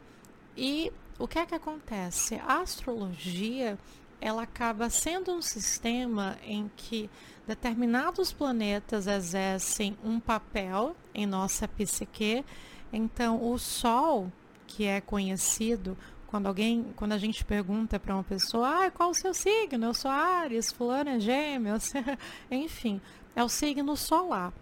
[0.58, 2.36] E o que é que acontece?
[2.46, 3.78] A astrologia
[4.20, 7.10] ela acaba sendo um sistema em que
[7.46, 12.46] determinados planetas exercem um papel em nossa psique.
[12.92, 14.32] Então, o Sol,
[14.66, 19.14] que é conhecido quando alguém, quando a gente pergunta para uma pessoa, ah, qual o
[19.14, 19.86] seu signo?
[19.86, 21.92] Eu sou Ares, fulano é gêmeos,
[22.50, 23.02] enfim,
[23.36, 24.54] é o signo solar.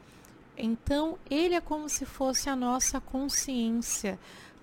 [0.57, 4.19] Então, ele é como se fosse a nossa consciência.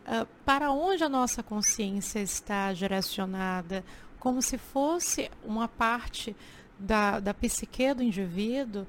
[0.06, 3.84] Uh, para onde a nossa consciência está direcionada?
[4.18, 6.34] Como se fosse uma parte
[6.78, 8.86] da, da psique do indivíduo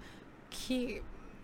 [0.49, 1.01] que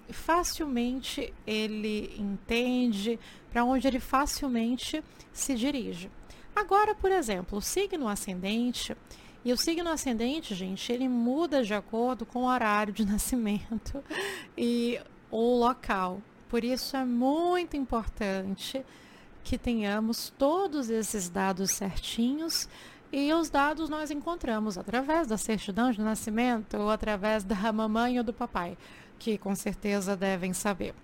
[0.09, 3.19] facilmente ele entende,
[3.51, 6.11] para onde ele facilmente se dirige.
[6.55, 8.95] Agora, por exemplo, o signo ascendente,
[9.43, 14.03] e o signo ascendente, gente, ele muda de acordo com o horário de nascimento
[14.57, 14.99] e
[15.31, 16.21] o local.
[16.49, 18.85] Por isso é muito importante
[19.43, 22.67] que tenhamos todos esses dados certinhos
[23.11, 28.23] e os dados nós encontramos através da certidão de nascimento ou através da mamãe ou
[28.23, 28.77] do papai,
[29.19, 30.95] que com certeza devem saber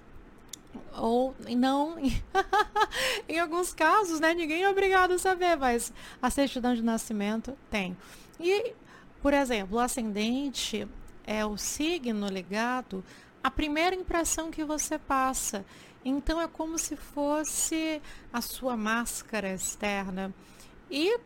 [0.97, 1.97] ou não,
[3.27, 7.95] em alguns casos, né, ninguém é obrigado a saber, mas a certidão de nascimento tem.
[8.39, 8.73] E,
[9.21, 10.87] por exemplo, o ascendente
[11.25, 13.03] é o signo ligado
[13.43, 15.65] à primeira impressão que você passa.
[16.03, 18.01] Então é como se fosse
[18.33, 20.33] a sua máscara externa.
[20.89, 21.19] E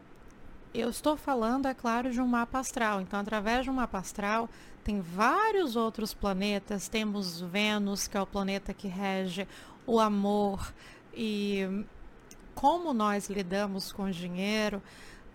[0.74, 3.02] eu estou falando, é claro, de um mapa astral.
[3.02, 4.50] Então, através de um mapa astral,
[4.84, 6.88] tem vários outros planetas.
[6.90, 9.47] Temos Vênus, que é o planeta que rege
[9.88, 10.74] o amor
[11.14, 11.86] e
[12.53, 14.82] como nós lidamos com o dinheiro.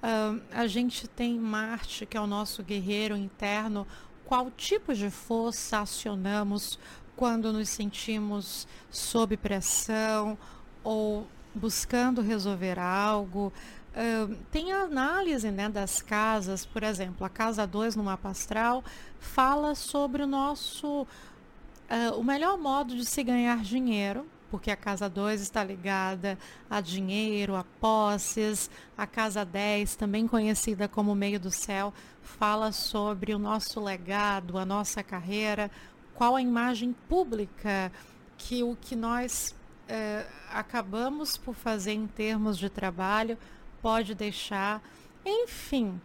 [0.03, 3.87] Uh, a gente tem Marte, que é o nosso guerreiro interno.
[4.31, 6.79] Qual tipo de força acionamos
[7.17, 10.39] quando nos sentimos sob pressão
[10.85, 13.53] ou buscando resolver algo?
[13.91, 18.85] Uh, tem análise né, das casas, por exemplo, a casa 2 no mapa astral
[19.19, 25.09] fala sobre o nosso uh, o melhor modo de se ganhar dinheiro, porque a casa
[25.09, 26.39] 2 está ligada
[26.69, 33.35] a dinheiro, a posses, a casa 10, também conhecida como meio do céu, fala sobre
[33.35, 35.71] o nosso legado, a nossa carreira,
[36.15, 37.93] qual a imagem pública
[38.37, 39.55] que o que nós
[39.89, 43.39] uh, acabamos por fazer em termos de trabalho
[43.81, 44.83] pode deixar,
[45.25, 46.01] enfim.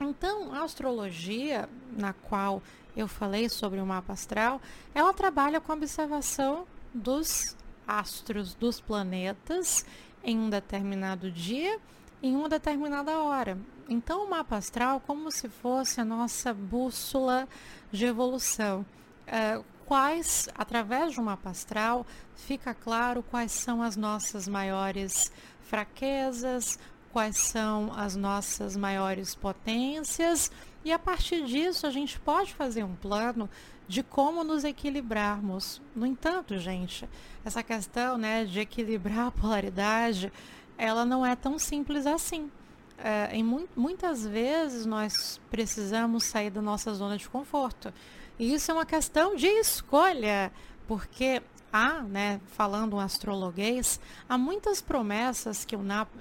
[0.00, 2.62] Então, a astrologia, na qual
[2.96, 4.60] eu falei sobre o mapa astral,
[4.94, 7.56] ela trabalha com a observação dos
[7.86, 9.84] astros, dos planetas,
[10.22, 11.78] em um determinado dia,
[12.22, 13.58] em uma determinada hora.
[13.88, 17.46] Então, o mapa astral, como se fosse a nossa bússola
[17.92, 18.84] de evolução.
[19.26, 25.30] É, quais, através de um mapa astral, fica claro quais são as nossas maiores
[25.62, 26.78] fraquezas,
[27.12, 30.50] quais são as nossas maiores potências
[30.84, 33.48] e a partir disso a gente pode fazer um plano
[33.86, 35.80] de como nos equilibrarmos.
[35.94, 37.08] No entanto, gente,
[37.44, 40.32] essa questão né, de equilibrar a polaridade,
[40.76, 42.50] ela não é tão simples assim.
[42.96, 47.92] É, em mu muitas vezes nós precisamos sair da nossa zona de conforto.
[48.38, 50.52] E isso é uma questão de escolha,
[50.86, 51.42] porque
[51.72, 55.80] há, né, falando um astrologuês, há muitas promessas que, o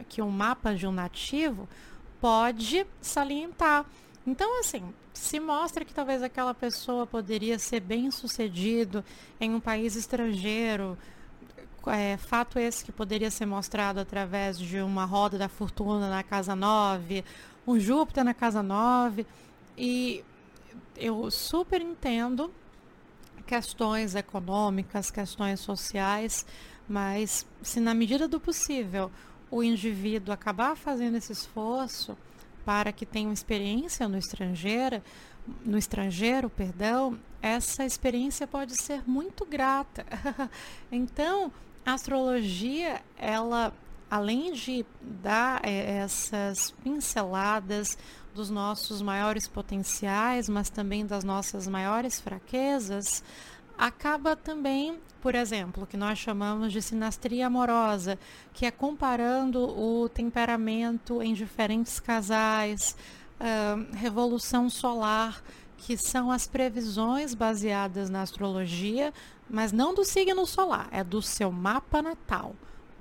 [0.10, 1.68] que um mapa de um nativo
[2.20, 3.86] pode salientar.
[4.26, 9.06] Então, assim, se mostra que talvez aquela pessoa poderia ser bem sucedido
[9.40, 10.98] em um país estrangeiro,
[11.88, 16.56] é, fato esse que poderia ser mostrado através de uma roda da fortuna na casa
[16.56, 17.24] 9,
[17.68, 19.26] um Júpiter na casa 9,
[19.78, 20.24] e
[20.96, 22.52] eu super entendo
[23.46, 26.46] questões econômicas, questões sociais,
[26.88, 29.12] mas se na medida do possível
[29.52, 32.18] o indivíduo acabar fazendo esse esforço
[32.66, 35.02] para que tenha uma experiência no estrangeiro,
[35.66, 40.06] no estrangeiro, perdão, essa experiência pode ser muito grata.
[40.92, 41.52] então,
[41.86, 43.74] a astrologia, ela
[44.14, 47.98] além de dar é, essas pinceladas
[48.36, 53.24] dos nossos maiores potenciais, mas também das nossas maiores fraquezas,
[53.78, 58.18] acaba também, por exemplo, que nós chamamos de sinastria amorosa,
[58.54, 62.96] que é comparando o temperamento em diferentes casais,
[63.40, 65.42] uh, revolução solar,
[65.78, 69.14] que são as previsões baseadas na astrologia,
[69.50, 72.56] mas não do signo solar, é do seu mapa natal,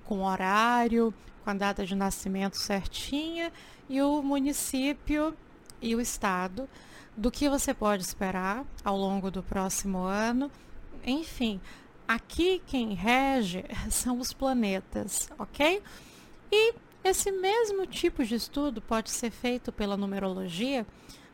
[0.05, 1.15] com horário,
[1.45, 3.53] com a data de nascimento certinha
[3.89, 5.37] e o município
[5.81, 6.69] e o estado
[7.17, 10.51] do que você pode esperar ao longo do próximo ano.
[11.05, 11.61] Enfim,
[12.07, 15.83] aqui quem rege são os planetas, ok?
[16.51, 16.75] E
[17.05, 20.87] esse mesmo tipo de estudo pode ser feito pela numerologia,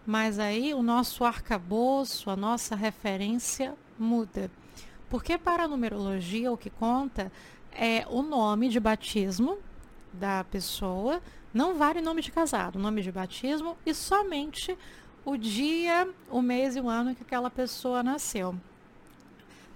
[0.07, 4.51] mas aí o nosso arcabouço, a nossa referência muda.
[5.11, 7.31] Porque para a numerologia o que conta
[7.73, 9.59] é o nome de batismo
[10.13, 11.21] da pessoa,
[11.53, 14.77] não vale nome de casado, nome de batismo e somente
[15.29, 18.55] o dia, o mês e o ano que aquela pessoa nasceu.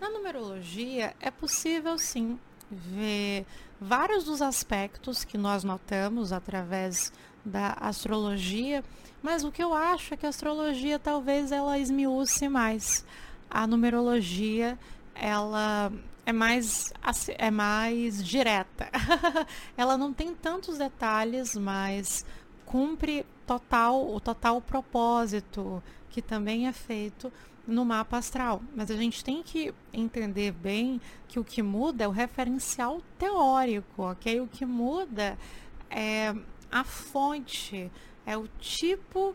[0.01, 2.41] Na numerologia é possível sim
[2.71, 3.45] ver
[3.79, 7.13] vários dos aspectos que nós notamos através
[7.45, 8.83] da astrologia,
[9.23, 13.05] mas o que eu acho é que a astrologia talvez ela esmiúce mais.
[13.51, 14.79] A numerologia
[15.15, 15.93] ela
[16.25, 16.95] é mais,
[17.37, 18.89] é mais direta.
[19.77, 22.25] ela não tem tantos detalhes, mas
[22.73, 27.31] cumpre total, o total propósito que também é feito
[27.67, 28.63] no mapa astral.
[28.75, 30.99] Mas a gente tem que entender bem
[31.29, 34.41] que o que muda é o referencial teórico, ok?
[34.41, 35.37] O que muda
[35.91, 36.35] é
[36.71, 37.93] a fonte,
[38.25, 39.35] é o tipo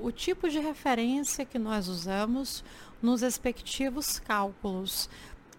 [0.00, 2.64] o tipo de referência que nós usamos
[3.02, 5.10] nos respectivos cálculos.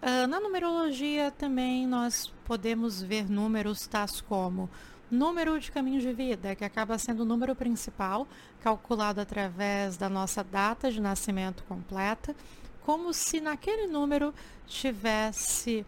[0.02, 4.68] Uh, na numerologia também nós podemos ver números tais como
[5.10, 8.28] número de caminho de vida, que acaba sendo o número principal,
[8.60, 12.34] calculado através da nossa data de nascimento completa,
[12.82, 14.32] como se naquele número
[14.66, 15.84] tivesse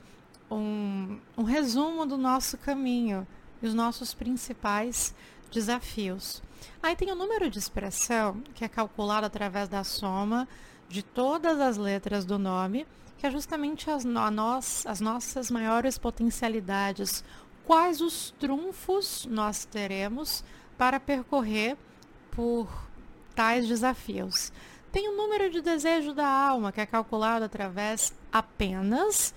[0.51, 3.27] um, um resumo do nosso caminho
[3.63, 5.15] e os nossos principais
[5.51, 6.43] desafios.
[6.83, 10.49] Aí tem o número de expressão, que é calculado através da soma
[10.89, 12.87] de todas as letras do nome
[13.23, 17.23] que é justamente as, a nós, as nossas maiores potencialidades.
[17.67, 20.45] Quais os trunfos nós teremos
[20.77, 21.77] para percorrer
[22.31, 22.69] por
[23.35, 24.53] tais desafios?
[24.91, 29.35] Tem o número de desejo da alma, que é calculado através apenas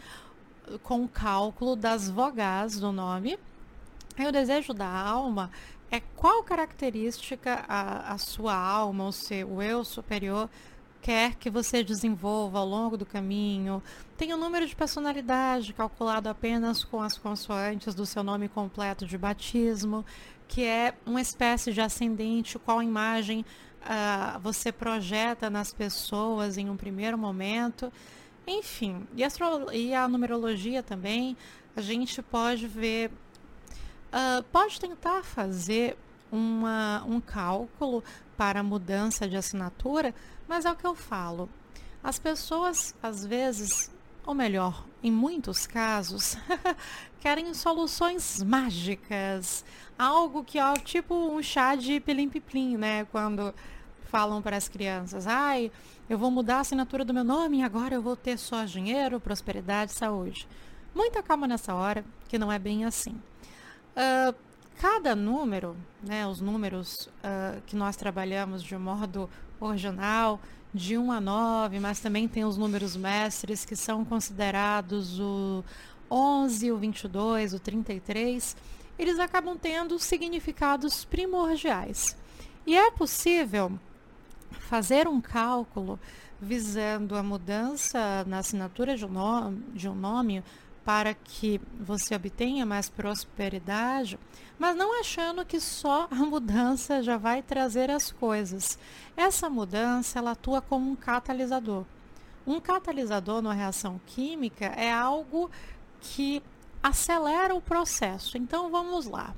[0.84, 3.38] com o cálculo das vogais do nome.
[4.18, 5.52] E o desejo da alma
[5.92, 10.50] é qual característica a, a sua alma, o seu eu superior,
[11.06, 13.84] quer que você desenvolva ao longo do caminho.
[14.18, 19.16] Tem o número de personalidade calculado apenas com as consoantes do seu nome completo de
[19.16, 20.04] batismo,
[20.48, 23.46] que é uma espécie de ascendente, qual imagem
[23.84, 27.94] uh, você projeta nas pessoas em um primeiro momento.
[28.48, 29.24] Enfim, e,
[29.78, 31.38] e a numerologia também,
[31.76, 33.12] a gente pode ver,
[34.12, 35.96] uh, pode tentar fazer
[36.32, 38.04] uma, um cálculo
[38.36, 40.14] para a mudança de assinatura,
[40.48, 41.50] mas é o que eu falo.
[42.04, 43.92] As pessoas, às vezes,
[44.26, 46.38] ou melhor, em muitos casos,
[47.20, 49.66] querem soluções mágicas.
[49.98, 53.06] Algo que, ó, tipo um chá de pilim-piplim, né?
[53.06, 53.54] Quando
[54.04, 55.72] falam para as crianças, ai,
[56.10, 59.20] eu vou mudar a assinatura do meu nome e agora eu vou ter só dinheiro,
[59.20, 60.48] prosperidade, saúde.
[60.94, 63.20] Muita calma nessa hora, que não é bem assim.
[63.96, 64.36] Uh,
[64.80, 69.30] cada número, né, os números uh, que nós trabalhamos de modo
[69.68, 70.40] original,
[70.74, 75.64] de 1 a 9, mas também tem os números mestres que são considerados o
[76.10, 78.56] 11, o 22, o 33,
[79.00, 82.16] eles acabam tendo significados primordiais.
[82.66, 83.72] E é possível
[84.52, 86.00] fazer um cálculo
[86.42, 90.44] visando a mudança na assinatura de um nome, de um nome
[90.86, 94.20] para que você obtenha mais prosperidade,
[94.58, 98.78] mas não achando que só a mudança já vai trazer as coisas.
[99.18, 101.84] Essa mudança ela atua como um catalisador.
[102.46, 105.50] Um catalisador numa reação química é algo
[106.00, 106.44] que
[106.84, 108.38] acelera o processo.
[108.38, 109.34] Então vamos lá.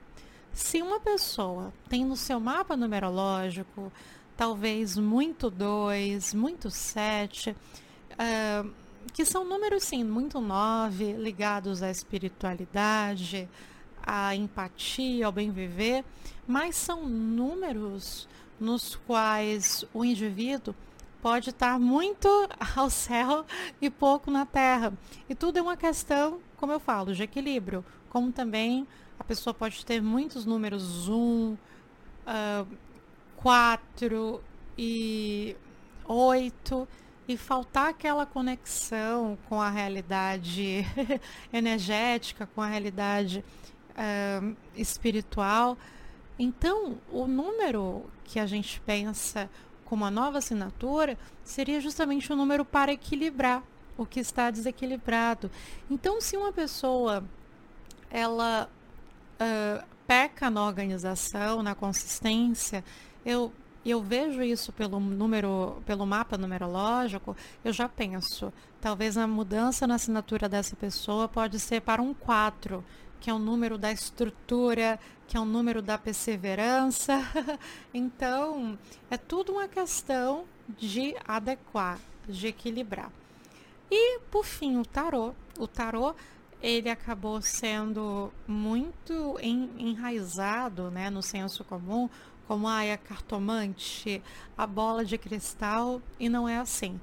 [0.51, 3.89] Se uma pessoa tem no seu mapa numerológico
[4.35, 8.71] talvez muito 2, muito 7, uh,
[9.13, 13.49] que são números, sim, muito nove, ligados à espiritualidade,
[14.05, 16.03] à empatia, ao bem viver,
[16.47, 18.27] mas são números
[18.59, 20.73] nos quais o indivíduo
[21.21, 22.27] pode estar muito
[22.75, 23.45] ao céu
[23.81, 24.93] e pouco na terra.
[25.29, 27.83] E tudo é uma questão, como eu falo, de equilíbrio.
[28.09, 28.87] Como também
[29.19, 31.57] a pessoa pode ter muitos números 1,
[33.35, 34.41] 4
[34.77, 35.55] e
[36.05, 36.87] 8
[37.27, 40.85] e faltar aquela conexão com a realidade
[41.51, 43.43] energética, com a realidade
[43.91, 45.77] uh, espiritual.
[46.39, 49.49] Então, o número que a gente pensa
[49.83, 53.63] como a nova assinatura seria justamente o um número para equilibrar
[53.97, 55.49] o que está desequilibrado.
[55.89, 57.23] Então, se uma pessoa
[58.09, 58.69] ela
[59.41, 62.83] uh, peca na organização, na consistência,
[63.25, 63.51] eu
[63.87, 68.51] e eu vejo isso pelo número, pelo mapa numerológico, eu já penso,
[68.81, 72.83] talvez a mudança na assinatura dessa pessoa pode ser para um 4,
[73.21, 77.13] que é o número da estrutura, que é o número da perseverança.
[77.93, 78.77] então,
[79.09, 83.09] é tudo uma questão de adequar, de equilibrar.
[83.89, 85.33] E, por fim, o tarô.
[85.57, 86.13] O tarô
[86.61, 92.09] ele acabou sendo muito enraizado né, no senso comum
[92.47, 94.21] como é a cartomante,
[94.57, 96.99] a bola de cristal, e não é assim.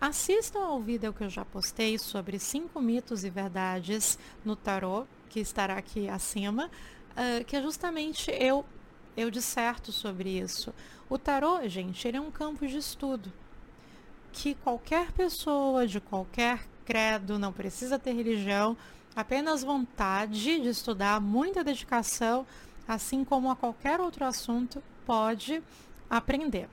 [0.00, 5.40] Assistam ao vídeo que eu já postei sobre cinco mitos e verdades no tarô, que
[5.40, 6.70] estará aqui acima,
[7.12, 8.64] uh, que é justamente eu
[9.16, 10.74] eu disserto sobre isso.
[11.08, 13.32] O tarô, gente, ele é um campo de estudo
[14.30, 18.76] que qualquer pessoa de qualquer credo, não precisa ter religião,
[19.14, 22.46] apenas vontade de estudar, muita dedicação,
[22.86, 25.62] assim como a qualquer outro assunto, pode
[26.08, 26.68] aprender.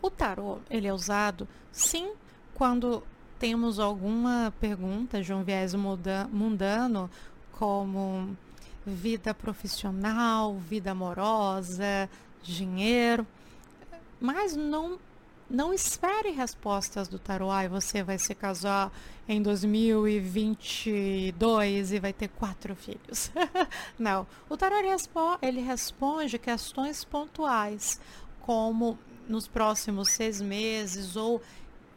[0.00, 2.12] O tarô, ele é usado, sim,
[2.54, 3.02] quando
[3.38, 7.10] temos alguma pergunta de um viés mundano,
[7.52, 8.36] como
[8.86, 12.08] vida profissional, vida amorosa,
[12.42, 13.26] dinheiro,
[14.20, 14.98] mas não
[15.48, 17.50] não espere respostas do tarô.
[17.50, 18.92] Ai, você vai se casar
[19.26, 23.30] em 2022 e vai ter quatro filhos.
[23.98, 24.26] não.
[24.48, 28.00] O tarô ele, respo ele responde questões pontuais,
[28.40, 31.42] como nos próximos seis meses ou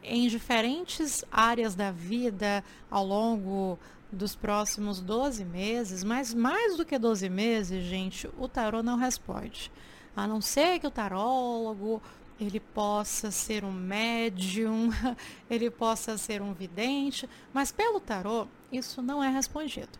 [0.02, 3.78] em diferentes áreas da vida ao longo
[4.10, 9.72] dos próximos 12 meses, mas mais do que 12 meses, gente, o tarô não responde.
[10.14, 12.02] A não ser que o tarólogo
[12.42, 14.90] ele possa ser um médium,
[15.48, 19.98] ele possa ser um vidente, mas pelo tarô isso não é respondido.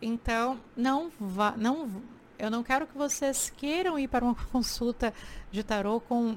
[0.00, 2.02] Então, não vá, não,
[2.38, 5.14] eu não quero que vocês queiram ir para uma consulta
[5.50, 6.36] de tarô com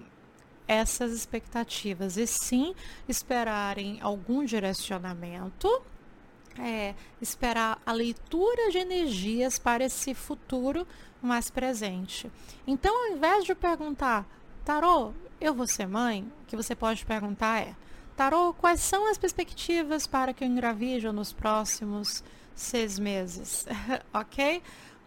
[0.68, 2.76] essas expectativas, e sim
[3.08, 5.82] esperarem algum direcionamento,
[6.60, 10.86] é, esperar a leitura de energias para esse futuro
[11.22, 12.32] mais presente.
[12.68, 14.28] Então, ao invés de perguntar,
[14.70, 16.32] Tarô, eu vou ser mãe?
[16.44, 17.76] O que você pode perguntar é:
[18.16, 22.24] Tarô, quais são as perspectivas para que eu engravide nos próximos
[22.54, 23.66] seis meses?
[24.14, 24.62] ok?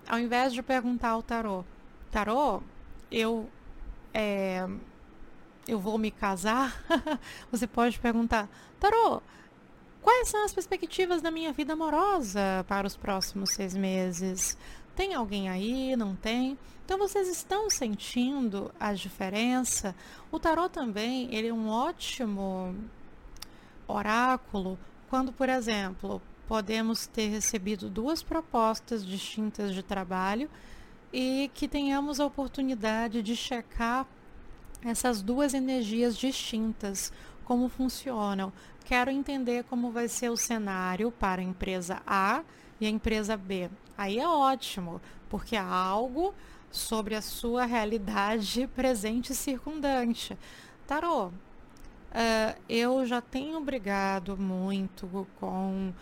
[0.08, 1.64] Ao invés de perguntar ao tarô:
[2.10, 2.60] Tarô,
[3.08, 3.48] eu.
[4.12, 4.68] É,
[5.68, 6.84] eu vou me casar?
[7.48, 8.48] você pode perguntar:
[8.80, 9.22] Tarô,
[10.02, 14.58] quais são as perspectivas da minha vida amorosa para os próximos seis meses?
[14.94, 15.96] Tem alguém aí?
[15.96, 16.58] Não tem?
[16.84, 19.94] Então vocês estão sentindo a diferença?
[20.30, 22.74] O tarot também, ele é um ótimo
[23.86, 30.50] oráculo quando, por exemplo, podemos ter recebido duas propostas distintas de trabalho
[31.12, 34.06] e que tenhamos a oportunidade de checar
[34.84, 37.12] essas duas energias distintas,
[37.44, 38.52] como funcionam.
[38.84, 42.42] Quero entender como vai ser o cenário para a empresa A
[42.80, 43.70] e a empresa B.
[43.96, 46.34] Aí é ótimo, porque há algo
[46.70, 50.36] sobre a sua realidade presente e circundante.
[50.86, 51.32] Tarô, uh,
[52.68, 55.92] eu já tenho brigado muito com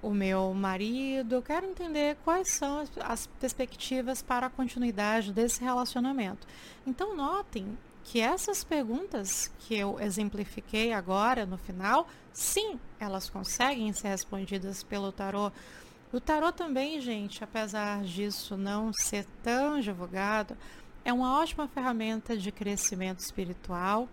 [0.00, 5.62] o meu marido, eu quero entender quais são as, as perspectivas para a continuidade desse
[5.62, 6.46] relacionamento.
[6.86, 14.08] Então, notem que essas perguntas que eu exemplifiquei agora no final, sim, elas conseguem ser
[14.08, 15.52] respondidas pelo tarô.
[16.10, 20.56] O tarô também, gente, apesar disso não ser tão divulgado,
[21.04, 24.08] é uma ótima ferramenta de crescimento espiritual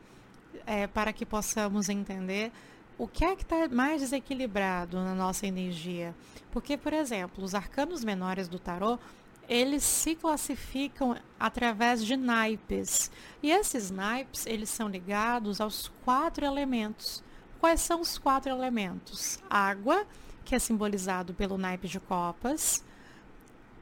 [0.66, 2.52] é, para que possamos entender
[2.98, 6.14] o que é que está mais desequilibrado na nossa energia.
[6.52, 9.00] Porque, por exemplo, os arcanos menores do tarô,
[9.48, 13.10] eles se classificam através de naipes.
[13.42, 17.24] E esses naipes, eles são ligados aos quatro elementos.
[17.58, 19.40] Quais são os quatro elementos?
[19.50, 20.06] Água,
[20.46, 22.86] que é simbolizado pelo naipe de copas.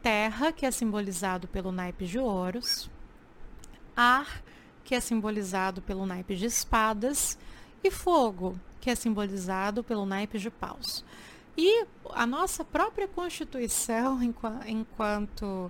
[0.01, 2.89] Terra, que é simbolizado pelo naipe de ouros.
[3.95, 4.41] Ar,
[4.83, 7.37] que é simbolizado pelo naipe de espadas.
[7.83, 11.03] E fogo, que é simbolizado pelo naipe de paus.
[11.55, 14.19] E a nossa própria constituição
[14.65, 15.69] enquanto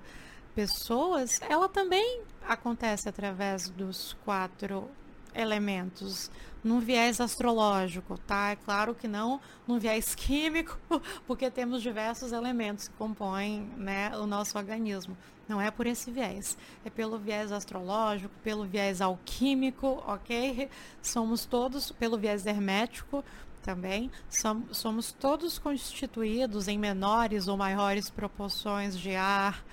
[0.56, 4.88] pessoas, ela também acontece através dos quatro
[5.36, 6.30] elementos
[6.64, 8.52] num viés astrológico, tá?
[8.52, 10.80] É claro que não num viés químico,
[11.28, 15.18] porque temos diversos elementos que compõem né, o nosso organismo.
[15.48, 20.70] Não é por esse viés, é pelo viés astrológico, pelo viés alquímico, ok?
[21.02, 23.24] Somos todos, pelo viés hermético
[23.62, 29.64] também, somos, somos todos constituídos em menores ou maiores proporções de ar,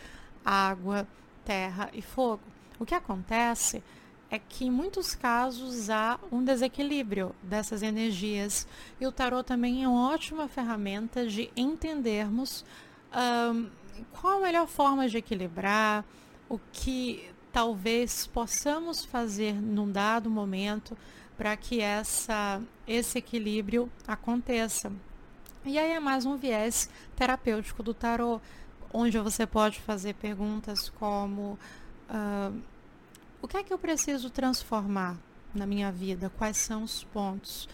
[0.45, 1.07] água,
[1.45, 2.43] terra e fogo.
[2.79, 3.83] O que acontece
[4.31, 8.67] é que em muitos casos há um desequilíbrio dessas energias
[9.01, 12.65] e o tarot também é uma ótima ferramenta de entendermos
[13.53, 13.69] um,
[14.13, 16.05] qual a melhor forma de equilibrar,
[16.49, 20.97] o que talvez possamos fazer num dado momento
[21.37, 24.93] para que essa, esse equilíbrio aconteça.
[25.65, 28.43] E aí é mais um viés terapêutico do tarot,
[28.93, 31.59] onde você pode fazer perguntas como
[32.09, 32.61] uh,
[33.43, 35.17] o que é que eu preciso transformar
[35.55, 36.31] na minha vida?
[36.37, 37.69] Quais são os pontos?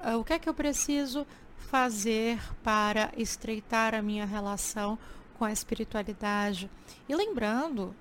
[0.00, 1.26] Uh, o que é que eu preciso
[1.58, 4.98] fazer para estreitar a minha relação
[5.38, 6.70] com a espiritualidade?
[7.08, 7.94] E lembrando,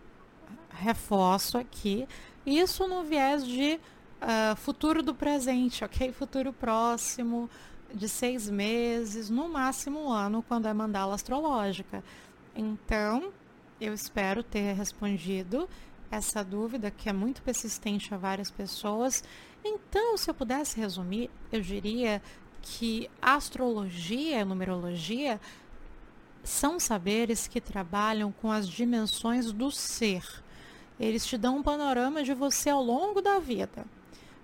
[0.69, 2.07] reforço aqui,
[2.45, 3.79] isso no viés de
[4.21, 6.11] uh, futuro do presente, ok?
[6.13, 7.49] Futuro próximo,
[7.93, 12.03] de seis meses, no máximo um ano, quando é mandala astrológica.
[12.55, 13.31] Então,
[13.79, 15.67] eu espero ter respondido
[16.11, 19.23] essa dúvida que é muito persistente a várias pessoas.
[19.63, 22.21] Então, se eu pudesse resumir, eu diria
[22.61, 25.39] que astrologia e numerologia
[26.43, 30.23] são saberes que trabalham com as dimensões do ser.
[30.99, 33.85] Eles te dão um panorama de você ao longo da vida.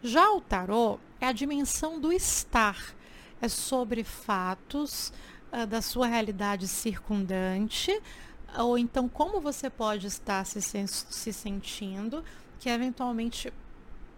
[0.02, 2.96] Já o tarô é a dimensão do estar,
[3.42, 5.12] é sobre fatos
[5.52, 7.92] uh, da sua realidade circundante,
[8.58, 12.24] ou então como você pode estar se, se sentindo,
[12.60, 13.52] que eventualmente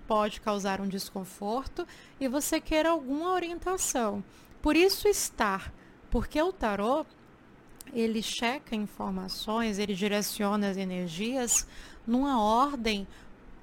[0.07, 1.85] pode causar um desconforto
[2.19, 4.23] e você quer alguma orientação.
[4.61, 5.73] Por isso estar,
[6.09, 7.05] porque o tarô
[7.93, 11.67] ele checa informações, ele direciona as energias
[12.05, 13.07] numa ordem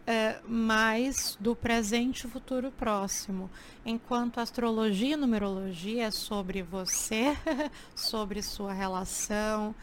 [0.07, 3.51] é, mais do presente e futuro próximo.
[3.85, 7.37] Enquanto astrologia e numerologia é sobre você,
[7.95, 9.75] sobre sua relação,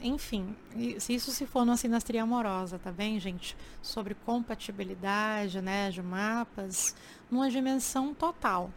[0.00, 0.54] enfim,
[0.98, 3.56] se isso se for numa sinastria amorosa, tá bem, gente?
[3.82, 6.94] Sobre compatibilidade, né, de mapas,
[7.30, 8.70] numa dimensão total.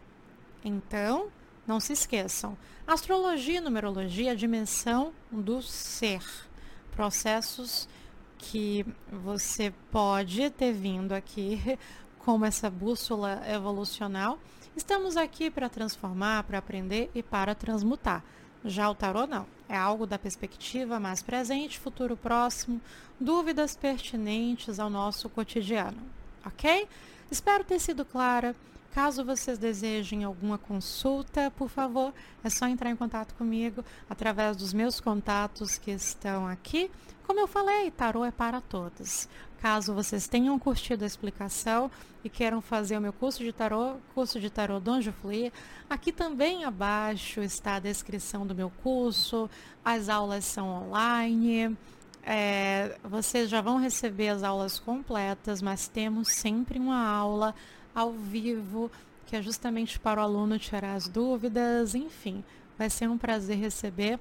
[0.64, 1.28] Então,
[1.66, 6.22] não se esqueçam, astrologia e numerologia é a dimensão do ser,
[6.90, 7.88] processos
[8.36, 11.78] que você pode ter vindo aqui
[12.18, 14.38] como essa bússola evolucional.
[14.76, 18.24] Estamos aqui para transformar, para aprender e para transmutar.
[18.64, 19.53] Já o tarô não.
[19.68, 22.80] É algo da perspectiva mais presente, futuro próximo,
[23.18, 26.02] dúvidas pertinentes ao nosso cotidiano.
[26.44, 26.86] Ok?
[27.30, 28.54] Espero ter sido clara.
[28.92, 34.72] Caso vocês desejem alguma consulta, por favor, é só entrar em contato comigo através dos
[34.72, 36.88] meus contatos que estão aqui.
[37.26, 39.28] Como eu falei, tarô é para todos.
[39.64, 41.90] Caso vocês tenham curtido a explicação
[42.22, 45.50] e queiram fazer o meu curso de tarô, curso de tarô Donjo Fluir,
[45.88, 49.48] aqui também abaixo está a descrição do meu curso.
[49.82, 51.74] As aulas são online.
[52.22, 57.54] É, vocês já vão receber as aulas completas, mas temos sempre uma aula
[57.94, 58.92] ao vivo,
[59.24, 62.44] que é justamente para o aluno tirar as dúvidas, enfim,
[62.76, 64.20] vai ser um prazer receber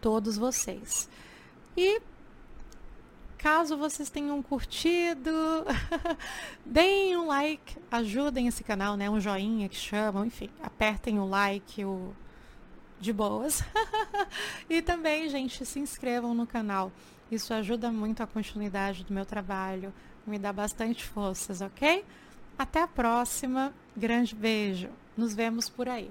[0.00, 1.08] todos vocês.
[1.76, 2.00] E
[3.44, 5.30] Caso vocês tenham curtido,
[6.64, 9.10] deem um like, ajudem esse canal, né?
[9.10, 12.16] Um joinha que chamam, enfim, apertem o like, o
[12.98, 13.62] de boas.
[14.66, 16.90] e também, gente, se inscrevam no canal.
[17.30, 19.92] Isso ajuda muito a continuidade do meu trabalho,
[20.26, 22.02] me dá bastante forças, ok?
[22.56, 23.74] Até a próxima.
[23.94, 24.88] Grande beijo.
[25.14, 26.10] Nos vemos por aí.